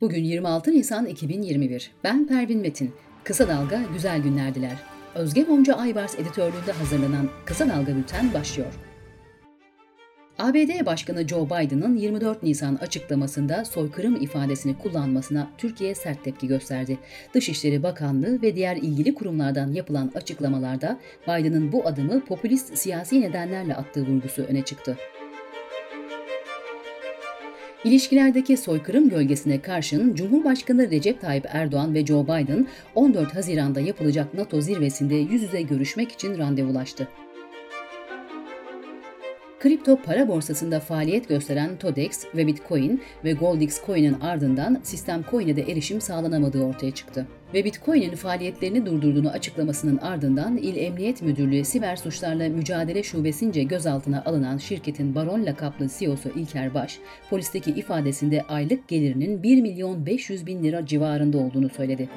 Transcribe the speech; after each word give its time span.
Bugün 0.00 0.24
26 0.24 0.70
Nisan 0.72 1.06
2021. 1.06 1.90
Ben 2.04 2.26
Pervin 2.26 2.60
Metin. 2.60 2.92
Kısa 3.24 3.48
Dalga 3.48 3.80
güzel 3.92 4.22
günler 4.22 4.54
diler. 4.54 4.76
Özge 5.14 5.48
Bonca 5.48 5.74
Aybars 5.74 6.14
editörlüğünde 6.18 6.72
hazırlanan 6.72 7.28
Kısa 7.44 7.68
Dalga 7.68 7.96
Bülten 7.96 8.34
başlıyor. 8.34 8.74
ABD 10.38 10.86
Başkanı 10.86 11.28
Joe 11.28 11.46
Biden'ın 11.46 11.96
24 11.96 12.42
Nisan 12.42 12.74
açıklamasında 12.74 13.64
soykırım 13.64 14.16
ifadesini 14.22 14.78
kullanmasına 14.78 15.50
Türkiye 15.58 15.94
sert 15.94 16.24
tepki 16.24 16.46
gösterdi. 16.46 16.98
Dışişleri 17.34 17.82
Bakanlığı 17.82 18.42
ve 18.42 18.56
diğer 18.56 18.76
ilgili 18.76 19.14
kurumlardan 19.14 19.72
yapılan 19.72 20.12
açıklamalarda 20.14 20.98
Biden'ın 21.22 21.72
bu 21.72 21.86
adımı 21.86 22.24
popülist 22.24 22.78
siyasi 22.78 23.20
nedenlerle 23.20 23.74
attığı 23.74 24.06
vurgusu 24.06 24.42
öne 24.42 24.62
çıktı. 24.62 24.96
İlişkilerdeki 27.84 28.56
soykırım 28.56 29.08
gölgesine 29.08 29.62
karşın 29.62 30.14
Cumhurbaşkanı 30.14 30.90
Recep 30.90 31.20
Tayyip 31.20 31.46
Erdoğan 31.48 31.94
ve 31.94 32.06
Joe 32.06 32.24
Biden 32.24 32.66
14 32.94 33.34
Haziran'da 33.34 33.80
yapılacak 33.80 34.34
NATO 34.34 34.60
zirvesinde 34.60 35.14
yüz 35.14 35.42
yüze 35.42 35.62
görüşmek 35.62 36.12
için 36.12 36.38
randevulaştı. 36.38 37.08
Kripto 39.60 39.96
para 39.96 40.28
borsasında 40.28 40.80
faaliyet 40.80 41.28
gösteren 41.28 41.76
Todex 41.76 42.24
ve 42.34 42.46
Bitcoin 42.46 43.00
ve 43.24 43.32
Goldix 43.32 43.80
Coin'in 43.86 44.20
ardından 44.20 44.80
Sistem 44.82 45.24
Coin'e 45.30 45.56
de 45.56 45.62
erişim 45.62 46.00
sağlanamadığı 46.00 46.62
ortaya 46.62 46.90
çıktı. 46.90 47.26
Ve 47.54 47.64
Bitcoin'in 47.64 48.14
faaliyetlerini 48.14 48.86
durdurduğunu 48.86 49.30
açıklamasının 49.30 49.98
ardından 49.98 50.56
İl 50.56 50.76
Emniyet 50.76 51.22
Müdürlüğü 51.22 51.64
Siber 51.64 51.96
Suçlarla 51.96 52.48
Mücadele 52.48 53.02
Şubesince 53.02 53.62
gözaltına 53.62 54.22
alınan 54.26 54.58
şirketin 54.58 55.14
Baron 55.14 55.46
lakaplı 55.46 55.86
CEO'su 55.98 56.28
İlker 56.36 56.74
Baş, 56.74 56.98
polisteki 57.30 57.70
ifadesinde 57.70 58.42
aylık 58.42 58.88
gelirinin 58.88 59.42
1 59.42 59.62
milyon 59.62 60.06
500 60.06 60.46
bin 60.46 60.62
lira 60.62 60.86
civarında 60.86 61.38
olduğunu 61.38 61.68
söyledi. 61.68 62.08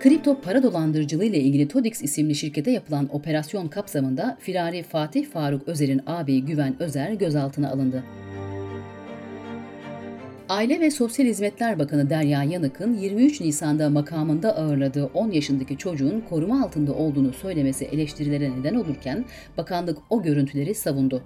Kripto 0.00 0.40
para 0.40 0.62
dolandırıcılığı 0.62 1.24
ile 1.24 1.38
ilgili 1.38 1.68
Todix 1.68 2.02
isimli 2.02 2.34
şirkete 2.34 2.70
yapılan 2.70 3.08
operasyon 3.16 3.68
kapsamında 3.68 4.36
firari 4.40 4.82
Fatih 4.82 5.26
Faruk 5.26 5.68
Özer'in 5.68 6.02
ağabeyi 6.06 6.44
Güven 6.44 6.82
Özer 6.82 7.12
gözaltına 7.12 7.70
alındı. 7.70 8.04
Aile 10.48 10.80
ve 10.80 10.90
Sosyal 10.90 11.26
Hizmetler 11.26 11.78
Bakanı 11.78 12.10
Derya 12.10 12.42
Yanık'ın 12.42 12.94
23 12.94 13.40
Nisan'da 13.40 13.90
makamında 13.90 14.56
ağırladığı 14.56 15.04
10 15.04 15.30
yaşındaki 15.30 15.78
çocuğun 15.78 16.20
koruma 16.20 16.64
altında 16.64 16.94
olduğunu 16.94 17.32
söylemesi 17.32 17.84
eleştirilere 17.84 18.50
neden 18.60 18.74
olurken 18.74 19.24
bakanlık 19.58 19.98
o 20.10 20.22
görüntüleri 20.22 20.74
savundu. 20.74 21.22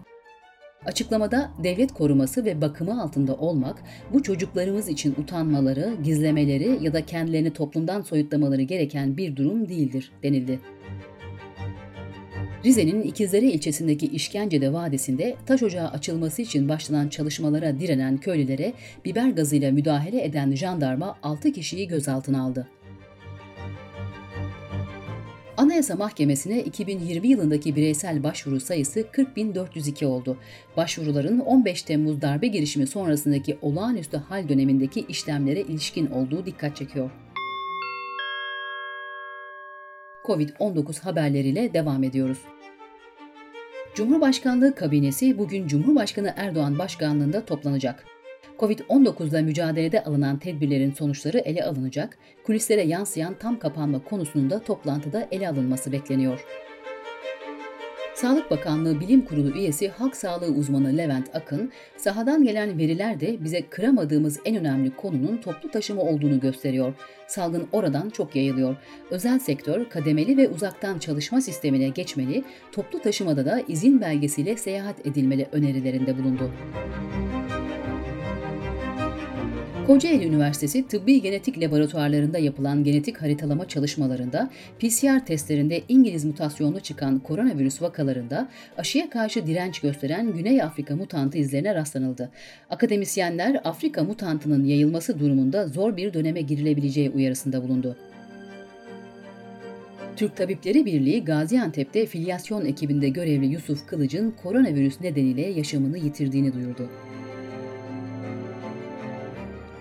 Açıklamada 0.87 1.51
devlet 1.65 1.93
koruması 1.93 2.45
ve 2.45 2.61
bakımı 2.61 3.03
altında 3.03 3.35
olmak, 3.35 3.83
bu 4.13 4.23
çocuklarımız 4.23 4.89
için 4.89 5.15
utanmaları, 5.19 5.95
gizlemeleri 6.05 6.79
ya 6.85 6.93
da 6.93 7.07
kendilerini 7.07 7.53
toplumdan 7.53 8.03
soyutlamaları 8.03 8.63
gereken 8.63 9.17
bir 9.17 9.37
durum 9.37 9.69
değildir 9.69 10.13
denildi. 10.23 10.61
Rize'nin 12.65 13.03
İkizleri 13.03 13.51
ilçesindeki 13.51 14.07
İşkencede 14.07 14.73
Vadisi'nde 14.73 15.37
taş 15.47 15.63
ocağı 15.63 15.89
açılması 15.89 16.43
için 16.43 16.69
başlanan 16.69 17.09
çalışmalara 17.09 17.81
direnen 17.81 18.17
köylülere 18.17 18.73
biber 19.05 19.29
gazıyla 19.29 19.73
müdahale 19.73 20.25
eden 20.25 20.55
jandarma 20.55 21.17
6 21.23 21.53
kişiyi 21.53 21.89
gözaltına 21.89 22.43
aldı. 22.43 22.69
Anayasa 25.75 25.97
Mahkemesi'ne 25.97 26.61
2020 26.61 27.28
yılındaki 27.28 27.77
bireysel 27.77 28.22
başvuru 28.22 28.61
sayısı 28.61 29.00
40.402 29.00 30.06
oldu. 30.06 30.36
Başvuruların 30.77 31.39
15 31.39 31.83
Temmuz 31.83 32.22
darbe 32.22 32.47
girişimi 32.47 32.86
sonrasındaki 32.86 33.58
olağanüstü 33.62 34.17
hal 34.17 34.48
dönemindeki 34.48 35.00
işlemlere 35.08 35.61
ilişkin 35.61 36.06
olduğu 36.06 36.47
dikkat 36.47 36.77
çekiyor. 36.77 37.11
Covid-19 40.25 41.00
haberleriyle 41.00 41.75
devam 41.75 42.05
ediyoruz. 42.05 42.39
Cumhurbaşkanlığı 43.95 44.74
kabinesi 44.74 45.39
bugün 45.39 45.68
Cumhurbaşkanı 45.68 46.34
Erdoğan 46.36 46.79
başkanlığında 46.79 47.45
toplanacak. 47.45 48.14
Covid-19 48.59 49.29
ile 49.29 49.42
mücadelede 49.42 50.05
alınan 50.05 50.39
tedbirlerin 50.39 50.92
sonuçları 50.92 51.39
ele 51.39 51.65
alınacak, 51.65 52.19
kulislere 52.47 52.83
yansıyan 52.83 53.35
tam 53.35 53.59
kapanma 53.59 54.05
konusunun 54.05 54.51
da 54.51 54.59
toplantıda 54.59 55.29
ele 55.31 55.48
alınması 55.48 55.92
bekleniyor. 55.92 56.45
Sağlık 58.14 58.51
Bakanlığı 58.51 59.01
Bilim 59.01 59.25
Kurulu 59.25 59.59
üyesi 59.59 59.89
halk 59.89 60.17
sağlığı 60.17 60.47
uzmanı 60.47 60.97
Levent 60.97 61.37
Akın, 61.37 61.73
sahadan 61.97 62.45
gelen 62.45 62.79
veriler 62.79 63.20
de 63.20 63.45
bize 63.45 63.63
kıramadığımız 63.63 64.41
en 64.45 64.57
önemli 64.57 64.97
konunun 64.97 65.37
toplu 65.37 65.70
taşıma 65.70 66.03
olduğunu 66.03 66.41
gösteriyor. 66.41 66.95
Salgın 67.27 67.69
oradan 67.73 68.11
çok 68.11 68.37
yayılıyor. 68.37 68.77
Özel 69.11 69.39
sektör 69.39 69.89
kademeli 69.89 70.37
ve 70.37 70.48
uzaktan 70.48 70.98
çalışma 70.98 71.41
sistemine 71.41 71.89
geçmeli, 71.89 72.45
toplu 72.73 72.98
taşımada 72.98 73.45
da 73.47 73.63
izin 73.69 74.01
belgesiyle 74.01 74.57
seyahat 74.57 75.07
edilmeli 75.07 75.48
önerilerinde 75.53 76.19
bulundu. 76.19 76.51
Kocaeli 79.86 80.27
Üniversitesi 80.27 80.89
Tıbbi 80.89 81.22
Genetik 81.22 81.61
Laboratuvarlarında 81.61 82.39
yapılan 82.39 82.84
genetik 82.84 83.22
haritalama 83.22 83.68
çalışmalarında 83.68 84.50
PCR 84.78 85.27
testlerinde 85.27 85.83
İngiliz 85.89 86.24
mutasyonlu 86.24 86.80
çıkan 86.80 87.18
koronavirüs 87.18 87.83
vakalarında 87.83 88.48
aşıya 88.78 89.11
karşı 89.11 89.46
direnç 89.46 89.80
gösteren 89.80 90.33
Güney 90.33 90.62
Afrika 90.62 90.96
mutantı 90.96 91.39
izlerine 91.39 91.74
rastlanıldı. 91.74 92.30
Akademisyenler 92.70 93.61
Afrika 93.64 94.05
mutantının 94.05 94.64
yayılması 94.64 95.18
durumunda 95.18 95.67
zor 95.67 95.96
bir 95.96 96.14
döneme 96.14 96.40
girilebileceği 96.40 97.11
uyarısında 97.11 97.62
bulundu. 97.62 97.96
Türk 100.16 100.36
Tabipleri 100.36 100.86
Birliği 100.86 101.24
Gaziantep'te 101.24 102.06
filyasyon 102.06 102.64
ekibinde 102.64 103.08
görevli 103.08 103.46
Yusuf 103.46 103.86
Kılıç'ın 103.86 104.34
koronavirüs 104.42 105.01
nedeniyle 105.01 105.42
yaşamını 105.42 105.98
yitirdiğini 105.98 106.55
duyurdu. 106.55 106.90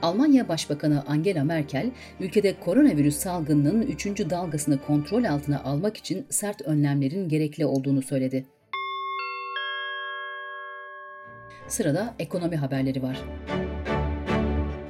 Almanya 0.03 0.47
Başbakanı 0.47 1.03
Angela 1.07 1.43
Merkel, 1.43 1.91
ülkede 2.19 2.59
koronavirüs 2.59 3.15
salgınının 3.15 3.81
3. 3.81 4.05
dalgasını 4.05 4.81
kontrol 4.81 5.23
altına 5.23 5.63
almak 5.63 5.97
için 5.97 6.25
sert 6.29 6.61
önlemlerin 6.61 7.29
gerekli 7.29 7.65
olduğunu 7.65 8.01
söyledi. 8.01 8.45
Sırada 11.67 12.15
ekonomi 12.19 12.55
haberleri 12.55 13.03
var. 13.03 13.17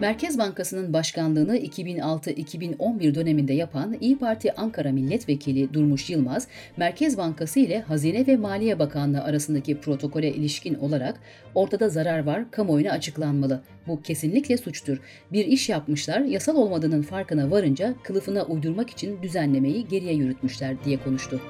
Merkez 0.03 0.37
Bankası'nın 0.37 0.93
başkanlığını 0.93 1.57
2006-2011 1.57 3.15
döneminde 3.15 3.53
yapan 3.53 3.97
İyi 4.01 4.17
Parti 4.17 4.53
Ankara 4.53 4.91
Milletvekili 4.91 5.73
Durmuş 5.73 6.09
Yılmaz, 6.09 6.47
Merkez 6.77 7.17
Bankası 7.17 7.59
ile 7.59 7.81
Hazine 7.81 8.27
ve 8.27 8.37
Maliye 8.37 8.79
Bakanlığı 8.79 9.23
arasındaki 9.23 9.79
protokole 9.79 10.33
ilişkin 10.33 10.75
olarak 10.75 11.19
ortada 11.55 11.89
zarar 11.89 12.23
var, 12.23 12.51
kamuoyuna 12.51 12.91
açıklanmalı. 12.91 13.61
Bu 13.87 14.01
kesinlikle 14.01 14.57
suçtur. 14.57 15.01
Bir 15.31 15.45
iş 15.45 15.69
yapmışlar, 15.69 16.19
yasal 16.19 16.55
olmadığının 16.55 17.01
farkına 17.01 17.51
varınca 17.51 17.95
kılıfına 18.03 18.43
uydurmak 18.43 18.89
için 18.89 19.21
düzenlemeyi 19.21 19.87
geriye 19.87 20.13
yürütmüşler 20.13 20.83
diye 20.85 20.97
konuştu. 20.97 21.41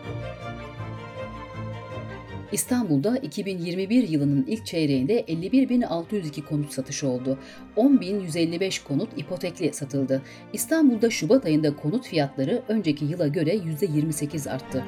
İstanbul'da 2.53 3.18
2021 3.18 4.08
yılının 4.08 4.46
ilk 4.47 4.66
çeyreğinde 4.66 5.22
51.602 5.22 6.41
konut 6.41 6.72
satışı 6.72 7.08
oldu. 7.08 7.38
10.155 7.78 8.84
konut 8.84 9.09
ipotekli 9.18 9.74
satıldı. 9.74 10.22
İstanbul'da 10.53 11.09
Şubat 11.09 11.46
ayında 11.46 11.75
konut 11.75 12.08
fiyatları 12.08 12.63
önceki 12.68 13.06
yıla 13.06 13.28
göre 13.28 13.56
%28 13.56 14.50
arttı. 14.50 14.84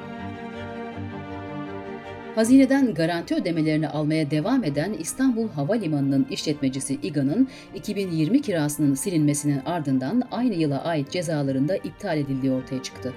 Hazineden 2.34 2.94
garanti 2.94 3.34
ödemelerini 3.34 3.88
almaya 3.88 4.30
devam 4.30 4.64
eden 4.64 4.92
İstanbul 4.92 5.48
Havalimanı'nın 5.48 6.26
işletmecisi 6.30 6.98
İGA'nın 7.02 7.48
2020 7.74 8.42
kirasının 8.42 8.94
silinmesinin 8.94 9.60
ardından 9.66 10.22
aynı 10.30 10.54
yıla 10.54 10.84
ait 10.84 11.10
cezalarında 11.10 11.76
iptal 11.76 12.18
edildiği 12.18 12.52
ortaya 12.52 12.82
çıktı. 12.82 13.12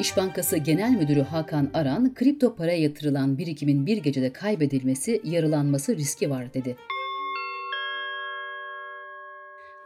İş 0.00 0.16
Bankası 0.16 0.56
Genel 0.56 0.90
Müdürü 0.90 1.22
Hakan 1.22 1.70
Aran, 1.74 2.14
kripto 2.14 2.56
paraya 2.56 2.78
yatırılan 2.78 3.38
birikimin 3.38 3.86
bir 3.86 3.96
gecede 3.96 4.32
kaybedilmesi, 4.32 5.20
yarılanması 5.24 5.96
riski 5.96 6.30
var 6.30 6.54
dedi. 6.54 6.76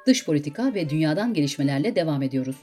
Dış 0.07 0.25
politika 0.25 0.75
ve 0.75 0.91
dünyadan 0.91 1.35
gelişmelerle 1.35 1.97
devam 1.97 2.23
ediyoruz. 2.23 2.57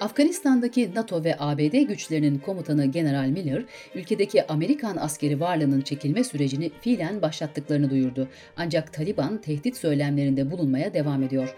Afganistan'daki 0.00 0.94
NATO 0.94 1.24
ve 1.24 1.36
ABD 1.38 1.82
güçlerinin 1.82 2.38
komutanı 2.38 2.86
General 2.86 3.28
Miller, 3.28 3.64
ülkedeki 3.94 4.46
Amerikan 4.46 4.96
askeri 4.96 5.40
varlığının 5.40 5.80
çekilme 5.80 6.24
sürecini 6.24 6.70
fiilen 6.80 7.22
başlattıklarını 7.22 7.90
duyurdu. 7.90 8.28
Ancak 8.56 8.92
Taliban 8.92 9.40
tehdit 9.40 9.76
söylemlerinde 9.76 10.50
bulunmaya 10.50 10.94
devam 10.94 11.22
ediyor. 11.22 11.54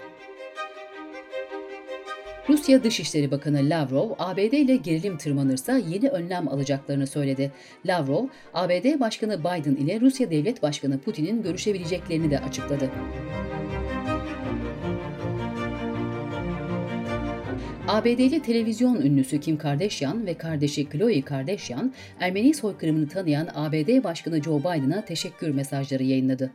Rusya 2.48 2.84
Dışişleri 2.84 3.30
Bakanı 3.30 3.70
Lavrov, 3.70 4.10
ABD 4.18 4.52
ile 4.52 4.76
gerilim 4.76 5.18
tırmanırsa 5.18 5.78
yeni 5.78 6.08
önlem 6.08 6.48
alacaklarını 6.48 7.06
söyledi. 7.06 7.52
Lavrov, 7.86 8.26
ABD 8.54 9.00
Başkanı 9.00 9.40
Biden 9.40 9.76
ile 9.76 10.00
Rusya 10.00 10.30
Devlet 10.30 10.62
Başkanı 10.62 10.98
Putin'in 10.98 11.42
görüşebileceklerini 11.42 12.30
de 12.30 12.38
açıkladı. 12.38 12.90
ABD'li 17.88 18.42
televizyon 18.42 19.00
ünlüsü 19.00 19.40
Kim 19.40 19.58
Kardashian 19.58 20.26
ve 20.26 20.34
kardeşi 20.34 20.88
Khloe 20.88 21.22
Kardashian, 21.22 21.92
Ermeni 22.20 22.54
soykırımını 22.54 23.08
tanıyan 23.08 23.48
ABD 23.54 24.04
Başkanı 24.04 24.42
Joe 24.42 24.60
Biden'a 24.60 25.04
teşekkür 25.04 25.50
mesajları 25.50 26.02
yayınladı. 26.02 26.52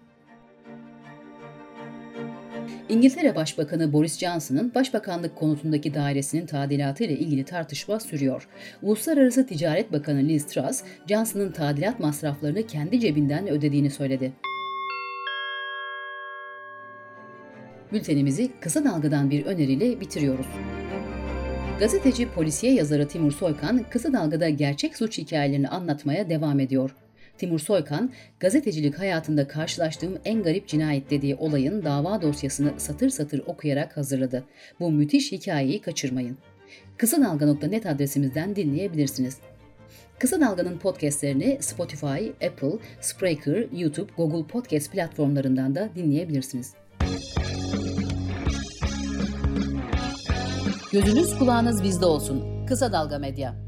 İngiltere 2.96 3.36
Başbakanı 3.36 3.94
Boris 3.94 4.20
Johnson'ın 4.20 4.74
başbakanlık 4.76 5.36
konutundaki 5.36 5.94
dairesinin 5.94 6.46
tadilatı 6.46 7.04
ile 7.04 7.14
ilgili 7.14 7.46
tartışma 7.46 8.00
sürüyor. 8.00 8.48
Uluslararası 8.82 9.48
Ticaret 9.48 9.92
Bakanı 9.92 10.20
Liz 10.20 10.46
Truss, 10.46 10.84
Johnson'ın 11.10 11.52
tadilat 11.52 12.00
masraflarını 12.00 12.68
kendi 12.68 13.00
cebinden 13.00 13.48
ödediğini 13.48 13.90
söyledi. 13.90 14.34
Bültenimizi 17.92 18.52
kısa 18.60 18.84
dalgadan 18.84 19.30
bir 19.30 19.46
öneriyle 19.46 20.00
bitiriyoruz. 20.00 20.48
Gazeteci 21.80 22.30
polisiye 22.30 22.74
yazarı 22.74 23.08
Timur 23.08 23.32
Soykan 23.32 23.86
kısa 23.90 24.14
dalgada 24.14 24.50
gerçek 24.50 24.98
suç 24.98 25.18
hikayelerini 25.18 25.70
anlatmaya 25.70 26.30
devam 26.30 26.60
ediyor. 26.60 26.96
Timur 27.38 27.60
Soykan, 27.60 28.12
gazetecilik 28.40 29.00
hayatında 29.00 29.48
karşılaştığım 29.48 30.18
en 30.26 30.44
garip 30.44 30.68
cinayet 30.68 31.10
dediği 31.10 31.36
olayın 31.36 31.84
dava 31.84 32.22
dosyasını 32.22 32.74
satır 32.78 33.10
satır 33.10 33.42
okuyarak 33.46 33.98
hazırladı. 33.98 34.44
Bu 34.80 34.92
müthiş 34.92 35.32
hikayeyi 35.32 35.82
kaçırmayın. 35.82 36.38
Kısa 36.98 37.22
Dalga.net 37.22 37.86
adresimizden 37.86 38.56
dinleyebilirsiniz. 38.56 39.38
Kısa 40.20 40.42
Dalga'nın 40.42 40.78
podcastlerini 40.78 41.58
Spotify, 41.62 42.30
Apple, 42.48 42.78
Spreaker, 43.02 43.66
YouTube, 43.78 44.12
Google 44.18 44.48
Podcast 44.48 44.92
platformlarından 44.92 45.76
da 45.76 45.90
dinleyebilirsiniz. 45.96 46.74
Gözünüz 50.92 51.38
kulağınız 51.38 51.84
bizde 51.84 52.06
olsun. 52.06 52.66
Kısa 52.66 52.92
Dalga 52.92 53.20
Medya. 53.20 53.65